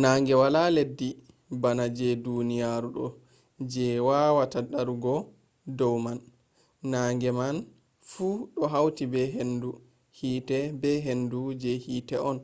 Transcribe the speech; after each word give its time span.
nange 0.00 0.32
wala 0.40 0.62
leddi 0.76 1.08
bana 1.62 1.84
je 1.96 2.08
duniyaru 2.24 2.90
do 2.96 3.06
je 3.70 3.86
a 3.98 4.00
wawata 4.06 4.58
darugo 4.70 5.14
do 5.78 5.88
man. 6.04 6.18
nange 6.92 7.30
maan 7.38 7.56
fu 8.10 8.26
do 8.52 8.62
hauti 8.72 9.04
be 9.12 9.22
hendu 9.36 9.70
hite 10.18 10.58
be 10.80 10.90
hendu 11.06 11.40
je 11.60 11.72
hite 11.84 12.16
on 12.30 12.38